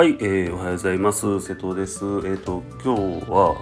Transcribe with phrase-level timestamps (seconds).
[0.00, 1.42] はい、えー、おはようございます。
[1.42, 2.02] 瀬戸です。
[2.24, 3.54] えっ、と、今日は、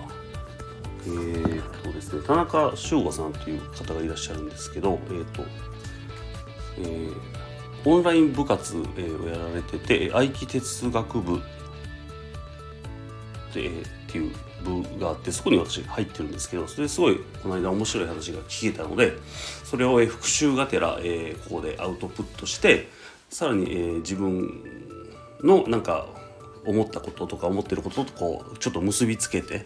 [1.04, 5.42] えー、とですね、田中修吾さんという方がいらっしゃるんですけど、えっ、と、
[6.78, 7.12] えー
[7.84, 11.42] オンライン部活、えーをやられてて、愛機哲学部で、
[13.56, 14.32] えーっていう
[14.62, 19.14] 部があって、そこに私入ってるんですけど、それですごい、この間面白い話が聞けたので、
[19.64, 22.86] それを、えー復習がてら、えーここでアウトプットして、
[23.28, 24.62] さらに、えー自分
[25.42, 26.06] のなんか
[26.68, 29.64] 思ったこととか思ってることとこうちょっと結びつけて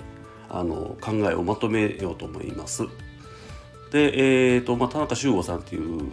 [0.48, 2.84] あの考えをまとめようと思います。
[3.91, 6.05] で、えーとまあ、田中修吾さんっていう、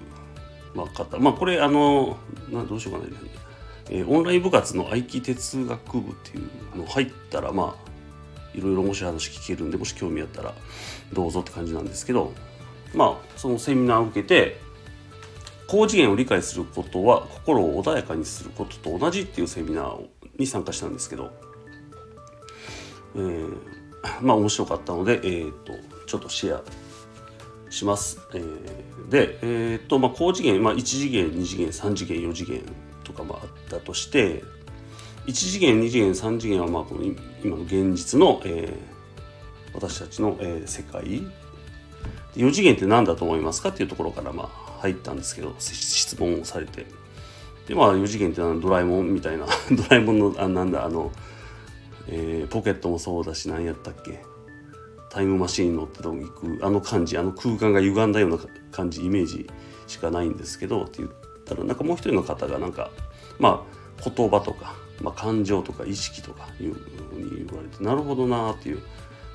[0.73, 2.17] まあ、方まあこれあの
[2.49, 3.13] などうしようかな、
[3.89, 7.89] えーオンライン部活の愛機哲学部っていうの入ったらまあ
[8.57, 10.53] いろいろ面白い話聞けるんでもし興味あったら
[11.13, 12.33] どうぞって感じなんですけど
[12.93, 14.57] まあそのセミナーを受けて
[15.67, 20.07] 高次元を理解することは心を穏やかにすることと同じっていうセミナー
[20.39, 21.31] に参加したんですけど、
[23.15, 23.57] えー
[24.21, 25.73] まあ面白かったので、えー、と
[26.05, 26.63] ちょっとシェア
[27.69, 28.19] します。
[28.33, 32.61] えーで、えーとまあ、高次元、まあ、1次元2次元3次元4次元
[33.03, 34.43] とかもあったとして
[35.25, 38.99] 1次元2次元3次元はまあこの今の現実の、えー
[39.71, 41.23] 私たちの、えー世界
[42.35, 44.47] 4次元って何だと思いますかっていうところからまあ
[44.81, 46.85] 入ったんですけど質問をされて
[47.69, 51.11] でまあ4次元ってのはドラえもんみたいな ドラえもんのあなんだあの、
[52.07, 54.23] えーポケットもそうだし何やったっけ？
[55.11, 56.65] タイムマシーン乗ってとこ行く？
[56.65, 58.37] あの感じあの空間が歪んだような
[58.71, 59.47] 感じイメージ
[59.87, 61.09] しかないんですけどって言っ
[61.45, 62.89] たらなんかもう一人の方がなんか
[63.37, 63.63] ま
[63.99, 68.79] あ言葉とか、まあ、感情とか意識とかいうふうに言われてなるほどなっていう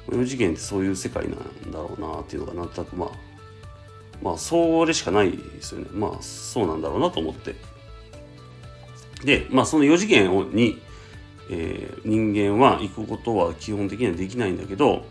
[0.08, 3.10] 4次元ってそういう世界なんだろうなっていうのがなんとなくまあ
[4.22, 5.86] まあそれしかないですよね。
[5.92, 7.54] まあそうなんだろうなと思って。
[9.24, 10.80] でまあその4次元をに、
[11.50, 15.06] えー人間は行くことは基本的にはできないんだけど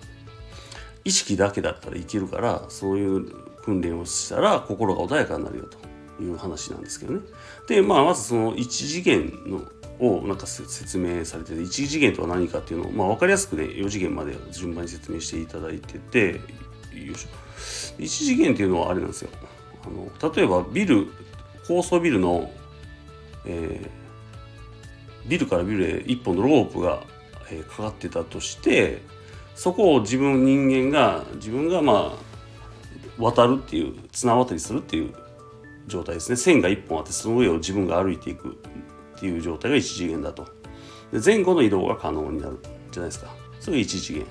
[1.04, 3.26] 意識だけだったらいけるからそういう
[3.64, 5.66] 訓練をしたら心が穏やかになるよ
[6.18, 7.22] という話なんですけどね。
[7.68, 9.62] でまあまずその1次元の
[10.00, 17.14] をなんか説明されてて1次元とは何かっていうのを、まあ、分かりやすくね4次元まで順番に説明していただいててよ
[17.98, 19.30] 1次元っていうのはあれなんですよ。
[19.86, 21.08] あの例えばビル
[21.68, 22.52] 高層ビルの、
[23.46, 24.03] えー
[25.28, 27.04] ビルからビルへ一本のロープが、
[27.52, 29.02] えかかってたとして
[29.56, 32.34] そこを自分人間が自分がまあ
[33.20, 35.14] 渡るっていう綱渡りするっていう
[35.88, 36.38] 状態ですね。
[36.38, 38.58] 線が一本あってその上を自分が歩いていく
[39.16, 40.46] っていう状態が一次元だと。
[41.12, 42.58] で前後の移動が可能になる
[42.92, 43.36] じゃないですか。
[43.60, 44.28] それが一次元。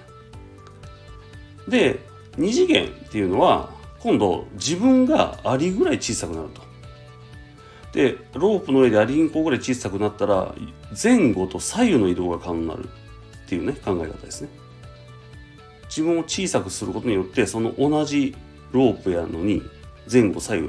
[1.69, 2.01] で
[2.37, 3.71] 二次元っていうのは
[4.01, 6.72] 今度自分がアリぐらい小さくなると。
[7.93, 10.55] でロープの上でアリンコぐらい小さくなったら
[11.03, 12.89] 前後と左右の移動が可能になる。
[13.47, 14.49] っていうね考え方ですね。
[15.85, 18.35] 自分を小さくすることによってその同じ
[18.73, 19.63] ロープやのに
[20.11, 20.69] 前後左右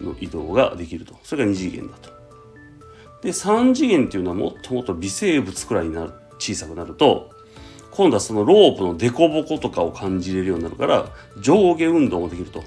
[0.00, 1.16] の移動ができると。
[1.22, 2.10] それが2次元だと。
[3.22, 7.30] で3次元っていうのはもっともっと微生物くらいになる小さくなると
[7.90, 11.06] 今度はそのロープの凸凹とかを感じれるようになるから
[11.40, 12.62] 上下運動もできると。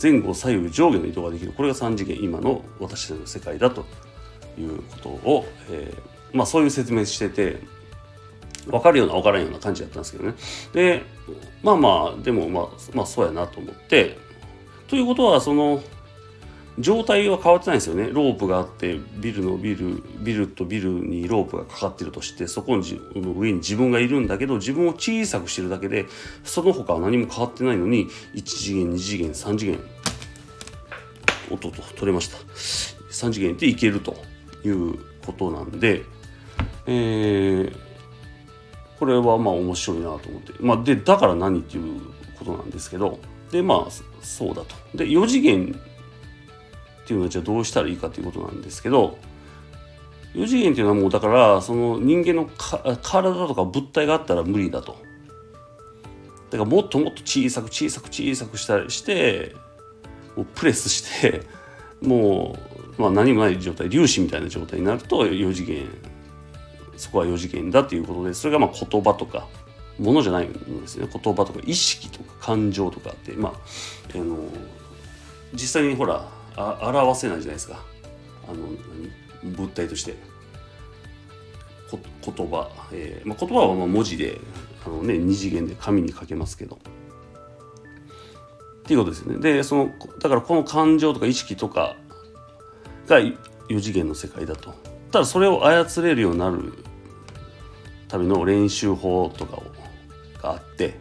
[0.00, 1.52] 前後左右上下の移動ができる。
[1.52, 3.84] これが3次元今の私たちの世界だと
[4.58, 7.58] いうことを、えーまあそういう説明してて
[8.66, 10.34] 分かるような分からんような感じだったんですけどね。
[10.72, 11.02] で
[11.62, 14.18] まあまあでもまあまあそうやなと思って。
[14.88, 15.82] ということはその
[16.78, 18.08] 状態は変わってないんですよね。
[18.10, 22.82] ロープがあってビルのビルビルとビルにロープがかかってるとしてそこの
[23.32, 26.06] 上に自分がいるんだけど自分を小さくしてるだけで
[26.44, 29.80] その他は何も変わってないのに1次元2次元3次元
[31.50, 32.36] おっとと取れました。
[32.38, 34.16] 3次元っていけると
[34.64, 36.04] いうことなんで
[36.86, 37.76] えー
[38.98, 42.02] これはまあ面白いなと思って、まあ、でだから何っていう
[42.38, 43.18] ことなんですけど。
[43.50, 44.74] でまあそそうだと。
[44.94, 45.78] で4次元
[47.10, 49.18] っていうのはじゃあどうしたらいいかということなんですけど
[50.34, 54.96] 4次元っていうのはもうだからその人間のか体とか物体があったら無理だと。
[56.50, 59.54] だからもっともっと小さく小さく小さくしたりして
[60.36, 61.42] もうプレスして
[62.00, 62.56] も
[62.98, 65.88] う、まあ、何もない状態粒子みたいな状態になると4次元
[66.96, 69.48] そこは4次元だということでそれがまあ言葉とか
[69.98, 71.08] ものじゃないんですね。
[71.12, 74.38] 言葉とか意識とか感情とかってまああの
[75.52, 77.82] 実際にほらあ表せないじゃないですか。
[78.48, 80.14] あの物体として。
[82.22, 84.38] 言葉、えーまあ、言葉はまあ文字で
[84.86, 86.76] あの、ね、二次元で紙に書けますけど。
[86.76, 86.78] っ
[88.84, 89.40] ていうことですよね。
[89.40, 91.96] でそのだからこの感情とか意識とか
[93.06, 93.36] が4
[93.80, 94.74] 次元の世界だと。
[95.10, 96.72] ただそれを操れるようになる
[98.08, 99.62] ための練習法とかを
[100.42, 100.94] があって。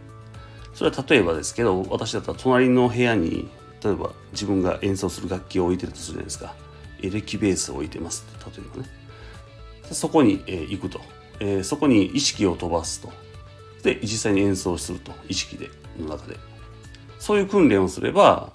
[0.73, 3.49] それは例えばですけど私だったら隣の部屋に
[3.83, 6.55] 例えば自分が演奏する楽器を置いてるとするじゃないですか。
[7.01, 8.89] エレキベースを置いてます例えばね。
[9.91, 11.01] そこに、えー、行くと、
[11.39, 13.11] えー、そこに意識を飛ばすと。
[13.83, 15.13] で実際に演奏すると。
[15.27, 16.37] 意識での中で。
[17.19, 18.51] そういう訓練をすれば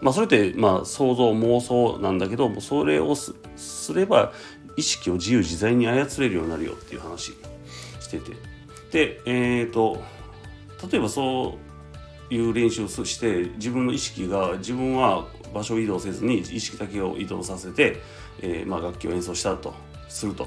[0.00, 3.34] まあそれってまあ想像妄想なんだけどそれをす
[3.92, 4.32] れば
[4.76, 7.32] 意識を自由自在に操れるようになるよっていう話
[8.00, 8.32] してて。
[8.92, 10.02] でえっ、ー、と
[10.90, 11.67] 例えばそう
[12.30, 17.96] いう練習をして自分の意識が自分は場所移動せずに意識だけを移動させて、
[18.40, 19.74] えー、まあ楽器を演奏したと
[20.08, 20.46] すると。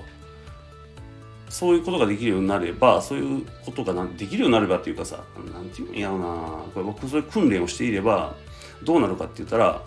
[1.50, 5.22] そういうことができるようになればそういうことができるようになればっていうかさ
[5.54, 6.26] なんていうんやろうな
[6.74, 8.38] これ僕そういう訓練をしていれば
[8.84, 9.84] どうなるかって言ったら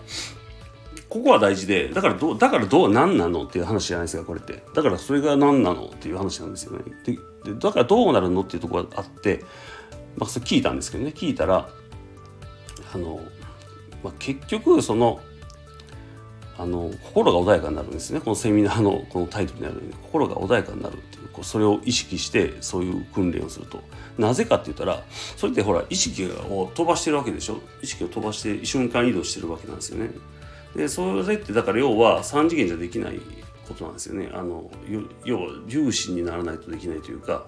[1.09, 4.63] ここは大事でだからどうだからどう何なのっていう話じゃないですかこれって。
[4.73, 6.83] だからそれが何なのっていう話なんですよね。
[7.05, 7.17] で
[7.53, 9.43] だからどうなるのっていうところがあって
[10.17, 11.13] まあそれ聞いたんですけどね。
[11.15, 11.69] 聞いたら
[12.95, 13.19] あの、
[14.03, 15.19] まあ、結局その
[16.57, 18.21] あの心が穏やかになるんですね。
[18.21, 23.81] このセミナーのこのタイトルにあるように心が穏やかになるっていうこうそれを意識してそういう訓練をすると。
[24.17, 25.03] なぜかって言ったら
[25.35, 27.59] それってほら意識を飛ばしてるわけでしょ？
[27.81, 30.11] 意識を飛ばして瞬間移動してるわけなんですよね。
[30.77, 33.19] でそれってだから要は3次元じゃできない
[33.67, 34.29] ことなんですよね。
[34.33, 34.71] あの
[35.25, 37.45] 要は粒子にならないとできないというか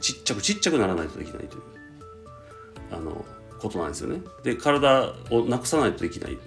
[0.00, 1.62] ちっちゃくちっちゃくならないとできないという。
[2.90, 3.24] あの
[3.60, 4.20] ことなんですよね。
[4.42, 6.38] で体をなくさないとできない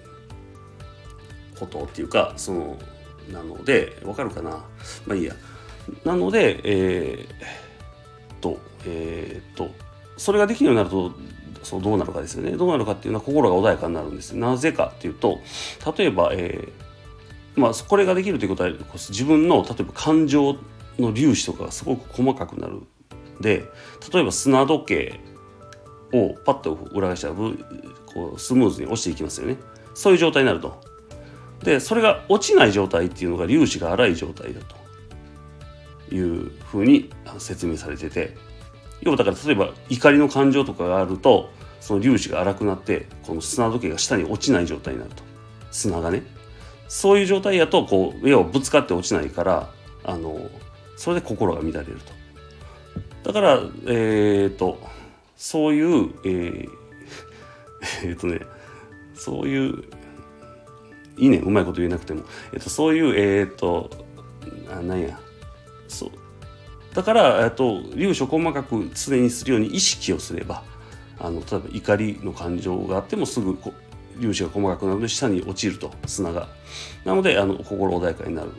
[1.58, 2.78] ことっていうかその
[3.30, 4.64] なのでわかるかな？
[5.06, 5.34] まあいいや。
[6.04, 9.70] なのでえー、っとえー、っと
[10.16, 11.12] それができるようになると
[11.62, 12.56] そうどうなるかですよね。
[12.56, 15.40] どうなるかっていうのは心が穏やかになるんですなぜかっていうと
[15.96, 20.56] 例えば、えー、まあこれができるということは自分の例えば感情
[20.98, 22.80] の粒子とかがすごく細かくなる
[23.40, 23.64] で
[24.12, 25.20] 例えば砂時計
[26.12, 29.56] をパッと裏返したらこうスムーズに落ちていきますよね。
[29.94, 30.80] そういう状態になると。
[31.62, 34.82] でそれが落ちない状態っていうのが粒子が粗い状態だと。
[36.14, 38.36] いうふうに説明されてて。
[39.00, 41.50] 要はだから例えば怒りの感情とかがあると
[41.80, 45.22] その粒子が粗くなってこの砂時計が下に落ちない状態になると。
[45.70, 46.22] 砂がね。
[46.88, 49.70] そういう状態やとこう要はぶつかって落ちないから
[50.04, 50.50] あの
[50.96, 51.86] それで心が乱れる
[53.22, 53.32] と。
[53.32, 53.54] だから
[53.86, 54.78] えっ、ー、と
[55.42, 56.70] そういう、えー、
[58.10, 58.42] えっとね
[59.12, 59.82] そういう
[61.18, 62.22] いいねうまいこと言えなくても、
[62.52, 63.90] えっと、そういうえ、っと
[64.70, 65.18] あなんや。
[65.88, 66.10] そう。
[66.94, 70.62] だから、えっと、粒子を細かく常にするように意識をすれば
[71.18, 73.74] あの例えば怒りの感情があってもすぐこ
[74.20, 75.90] 粒子が細かくなるので下に落ちると。
[76.06, 76.48] 砂が。
[77.04, 78.52] なのであの心穏やかになる。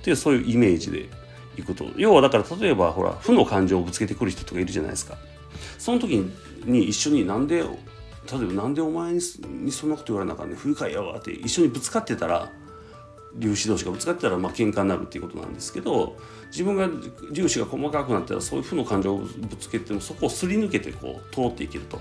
[0.00, 1.08] っていうそういうイメージで
[1.56, 1.86] いくと。
[1.96, 5.16] 要はだから例えばほら負の感情をぶつけてくる人とかいるじゃないですか。
[5.78, 6.24] その時
[6.64, 7.66] に一緒になんで例え
[8.32, 9.20] ばなんでお前に
[9.72, 12.50] そんなこと言われなあかんね不愉快やわって一緒にぶつかってたら
[13.40, 16.16] 粒子同士がぶつかってたらまあ喧嘩になるっていうことなんですけど
[16.50, 16.88] 自分が
[17.34, 22.00] 粒子が細かくなったらそういう負の感情をぶつけてもそこをすり抜けてこう通っていけると。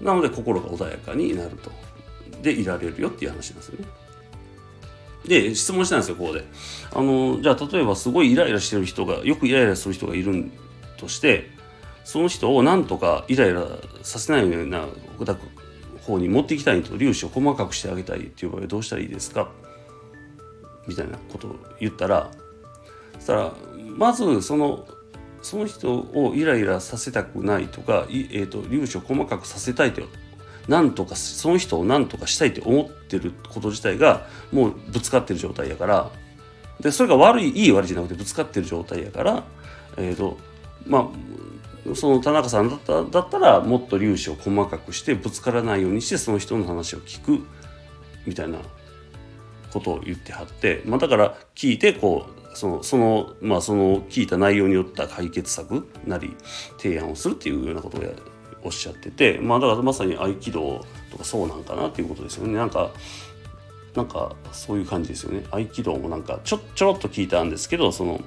[0.00, 1.70] なので心が穏やかになると。
[2.42, 3.86] でいられるよっていう話なんですよね。
[5.26, 6.44] で質問したんですよここで。
[6.92, 10.50] あのじゃあ例えばすごいイライラしてる人がよくイライラする人がいる
[10.96, 11.50] として
[12.04, 13.66] その人をなんとかイライラ
[14.02, 14.86] させないような
[15.98, 19.48] 方に持っていきたいと粒子を細かくしてあげたいっていう場合はどうしたらいいですか？
[20.86, 22.30] みたいなことを言ったら
[23.14, 23.52] そしたら
[23.96, 24.84] まずその
[25.42, 30.02] その人をイライラさせたくないとか、えーと、粒子を細かくさせたいと
[30.68, 36.10] なんとかその人を何とかしたいって思ってること自体がもうぶつかってる状態やから
[36.78, 39.44] でそれが悪いいい悪いじゃなくてぶつかってる状態やから
[39.96, 40.38] え、ー、と
[40.86, 41.06] まあ
[41.94, 47.44] その田中さんだっただったらもっと粒子を細かくしてぶつからないようにしてその人の話を聞く
[48.24, 48.58] みたいな
[49.72, 56.36] ことを言ってはって、まあ、だから聞いてこうそのその,、まあ、その聞いた内容によった解決策なり
[56.78, 58.02] 提案をするっていうようなことを
[58.64, 62.54] おっしゃってて、まあ、だからまさに合気道とかそうなんかなっていうことですよね。
[62.54, 62.90] なんか
[63.94, 65.44] なんかそういう感じですよね。
[65.50, 68.20] 合気道もなんかちょちょろっと聞いたんですけどその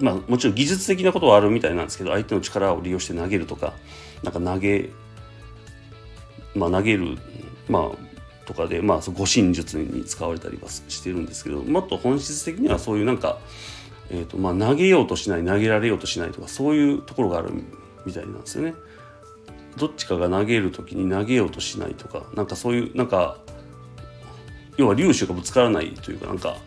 [0.00, 3.74] まあもちろん技術的なことはあるみたいなんですけど相手の力を利用して投げるとか
[4.22, 4.90] なんか投げ
[6.54, 7.18] まあ投げる
[7.68, 13.38] まあとかでまあ護身術に使われたりはしてるんですけどもっと本質的にはそういうなんか、
[14.10, 17.52] えーとまあ、投げようとしない投げられようとしないとかそういうところがある
[18.04, 18.74] みたいなんですよね。
[19.76, 23.38] どっちかが投げる時に投げようとしないとかなんかそういうなんか
[24.76, 26.58] 要は粒子がぶつからないというかなんか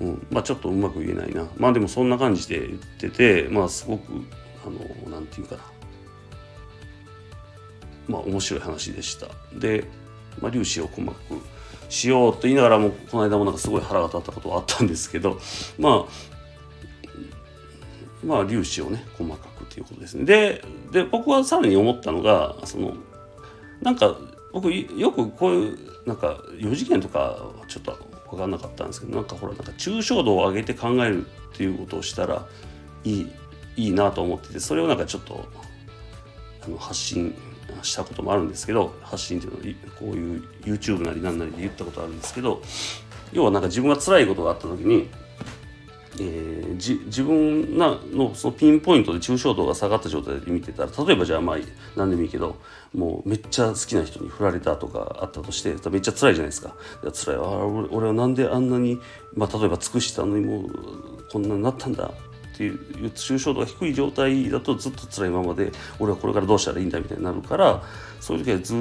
[0.00, 0.26] うん。
[0.30, 1.46] まあ、ちょっとうまく言えないな。
[1.56, 4.12] まあでもそんな感じで言っててまあすごく
[4.66, 4.70] あ
[5.06, 5.62] のなんていうかな。
[8.08, 9.28] まあ面白い話でした。
[9.52, 9.84] で、
[10.40, 11.18] まあ、粒子を細かく
[11.88, 15.40] しようと言いながらもこの間もなんかすごい腹が立ったことはあったんですけど
[15.78, 16.28] まあ
[18.24, 20.24] まあ粒子をね細かくということですね。
[20.24, 22.94] でで僕はさらに思ったのがその
[23.80, 24.16] なんか
[24.52, 27.98] 僕よくこういうなんか4次元とかちょっと
[28.30, 32.46] 分かんなかったんですけどなんかほらなんか抽象度を上げて考えるっていうことをしたら
[33.04, 33.30] いい
[33.76, 35.46] いいなと思っててそれをなんかちょっと
[36.64, 37.34] あの発信
[37.82, 42.60] したこともあるんですけど発信っていうのはこういう YouTube なりなんなりで言ったことあるんですけど
[43.32, 45.08] 要はなんか自分が辛いことがあった時に
[46.20, 51.56] えー、じ自分なのそのピンポイントで抽象度が下がった状態で見てたら例えばじゃあまあ
[51.96, 52.56] 何でもいいけど
[52.94, 56.74] もうめっちゃ好きな人に振られたとかあったとしてめっちゃ辛いじゃないですか。
[57.12, 59.00] 辛いあ俺俺はなんであんなに、
[59.34, 60.70] まあ、例えば尽くしたのにもう
[61.30, 62.10] こんなになったんだ。
[62.54, 62.76] っていう
[63.10, 65.70] 抽象度が低い状態だとずっと辛いままで
[66.00, 67.84] 俺はこれからどうしたらいいんだみたいになるから
[68.18, 68.74] そういう時はず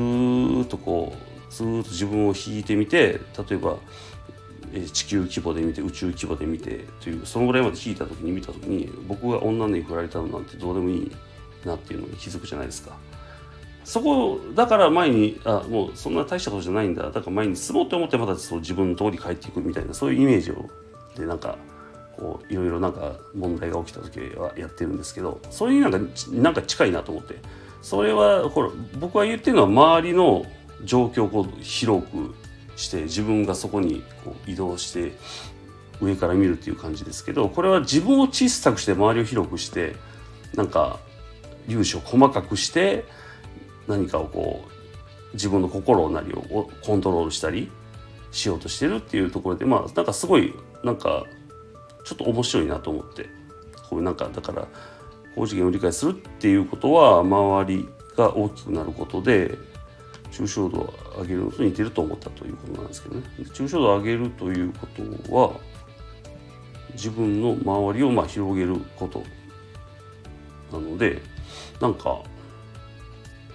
[0.64, 3.78] っとこうずっと自分を引いてみて例えば
[4.92, 11.12] 地球規模で見て宇宙規模で見てというそのぐらいまで引いた時に見た時に僕が女に振られたのなんてどうでもいい
[11.66, 12.96] なっていうのに気づくじゃないですか。
[13.84, 20.70] そこだから前にあもうそんな大したことじゃないんだだから前に進もうと思ってまたそう自分の通り帰っていくみたいなそういうイメージを
[21.16, 21.58] でなんか
[22.18, 27.36] こういろいろなんか問題が起きた時はやってるんですけどそういうなんかなんか近いなと思って
[27.82, 30.46] それはほら僕は言ってるのは周りの
[30.84, 32.27] 状況をこう広く
[32.78, 35.18] して自分がそこにこう移動して
[36.00, 39.96] 上から見るっていう感じですけどこれは自分を小さくして周りを広くして
[40.56, 41.00] なんか
[41.68, 43.04] 粒子を細かくして
[43.88, 47.70] 何かをこう自分の心なりをコントロールしたり
[48.32, 50.54] しようとしてるっていうところでまあなんかすごい
[50.84, 51.26] なんか
[52.06, 53.38] ちょっと面白いなと思って。
[53.90, 54.68] こういうなんかだから
[55.36, 59.58] 高次元を理解するっていうことは周りが大きくなることで
[60.32, 63.24] 抽象度を上げるのと似てると思ったということなんですけどね。
[63.54, 65.60] 抽象度を上げるということは
[66.94, 69.24] 自分の周りをまあ広げること
[70.72, 71.22] なので
[71.80, 72.22] なんか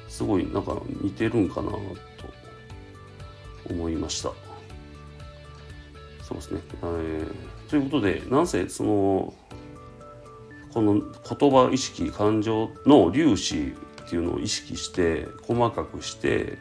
[0.08, 1.78] すごいなんか似てるんかなと
[3.68, 4.30] 思いました。
[6.22, 9.34] そうですね、えー、ということでなんせその
[10.72, 13.74] この言葉意識感情の粒子
[14.12, 16.58] っていうのを意識して細かくして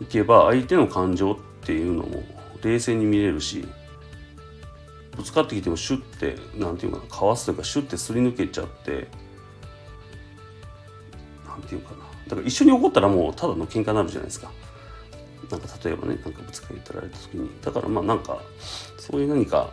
[0.00, 2.22] いけば相手の感情っていうのも
[2.62, 3.66] 冷静に見れるし
[5.16, 9.08] ぶつかってきてもシュッてなんていうかなかわすというかシュッてすり抜けちゃって
[11.44, 11.96] なんていうかな
[12.28, 14.52] だから一緒に怒ったらもうただの喧嘩になるじゃないですか。
[15.50, 18.40] なんか例えばねなんかぶつかりられた時にだからまあなんか
[18.96, 19.70] そういう何か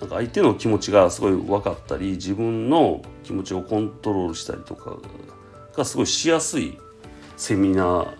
[0.00, 4.98] なんか相手の気持ちがすごい分かったり自分の気持ちをコントロールしたりとか
[5.76, 6.78] がすごいしやすい
[7.36, 8.14] セミナー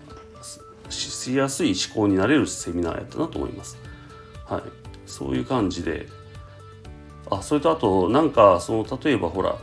[0.89, 3.77] しやすい思考になれるセミナーやったなと思います。
[4.45, 4.61] はい、
[5.05, 6.07] そういう感じで
[7.31, 9.57] あそれとあとなんかその例えばほら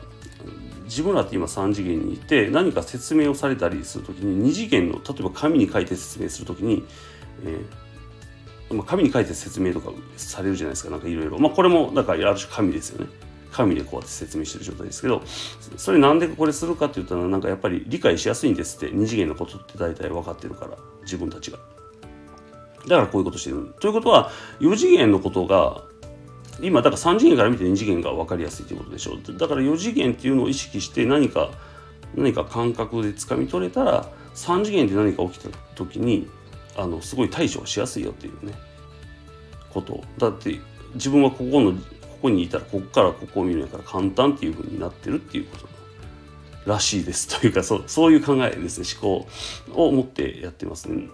[0.85, 6.85] 自分らって今3次元にいて何か説明をされたりする時に2次元の例えば紙に書いて説明する時に、
[7.45, 7.82] えー
[8.75, 11.39] まあ、紙に書いて説明とかされるじゃないですかなんかいろいろ。
[11.39, 13.11] まあこれもだからある種紙ですよね。
[13.53, 15.23] 紙でこうやって説明してる状態ですけど
[15.77, 21.59] それなんでこれするかって言ったらなんかやっぱり理解しやすいんですって2次元のことって大体分かってるから自分たちが。
[22.89, 23.75] だからこういうことしてる。
[23.81, 25.85] ということは4次元のことが
[26.61, 29.39] 今だから3次元から見て2次元が分かりやすいということでしょう。
[29.39, 31.51] だから4次元っていうのを意識して何か
[32.15, 36.29] 何か感覚でつかみ取れたら3次元で何か起きた時に
[36.77, 38.55] あのすごい対処しやすいよっていうね
[39.71, 40.03] こと。
[40.19, 40.59] だって
[40.95, 41.79] 自分はここのこ
[42.23, 45.69] こにいたらここからここを見るんやから簡単っていう風になってるっていうこと。
[46.65, 47.41] らしいです。
[47.41, 48.87] というかそうそういう考えですね。
[49.01, 49.29] 思考
[49.75, 51.09] を持ってやってますね。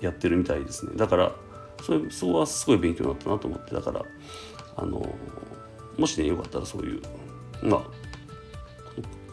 [0.00, 0.92] やってるみたいですね。
[0.96, 1.32] だから
[1.82, 3.74] それそこはすごい勉強になったなと思って。
[3.74, 4.02] だから
[4.76, 5.08] あの
[5.96, 7.02] もしねよかったらそういう
[7.62, 7.86] ま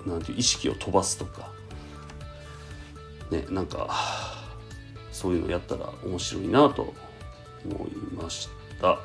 [0.06, 1.52] あなんていう意識を飛ばすとか。
[3.32, 3.88] ねなんか
[5.20, 6.94] そういうのやったら面白いなと
[7.66, 8.48] 思いまし
[8.82, 8.98] た。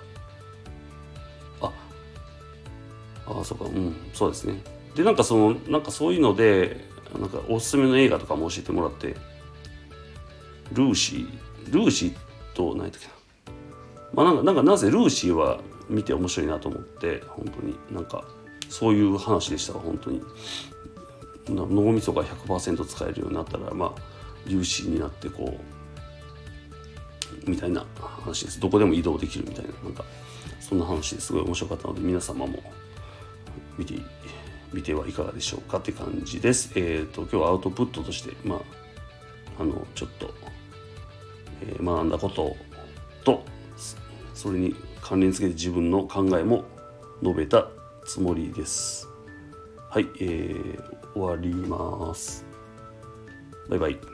[3.26, 3.64] ああそうか。
[3.64, 4.62] うんそうですね。
[4.94, 6.87] でなんかそのなんかそういうので
[7.18, 9.16] なんかおすすめの映画とかも教えてもらって。
[10.73, 11.75] ルーシー。
[11.75, 12.14] ルーシー
[12.54, 13.12] と何やったっけな。
[14.12, 17.76] まあなんかなんかなぜルーシーは見て面白いなと思って本当に。
[17.90, 18.25] なんか
[18.68, 20.23] そういう話でした本当に。
[21.49, 24.00] 脳みそが100%使えるようになったらまあ
[24.49, 25.59] 粒子になってこ
[27.47, 30.05] みたいな話ですどこでも移動できるみたいななんか
[30.61, 32.63] そんな話ですごい面白かったので皆様も
[33.77, 33.95] 見て
[34.73, 36.73] 見てはいかがでしょうかって感じです。
[36.75, 40.35] えっ、ー、と今日はアウトプットとしてまああのちょっと、
[41.63, 42.57] えー、学んだこと
[43.25, 43.45] と
[44.35, 46.65] それに関連付けて自分の考えも
[47.23, 47.69] 述べた
[48.05, 49.09] つもりです。
[49.91, 52.45] はい、えー、終わります。
[53.69, 54.13] バイバイ。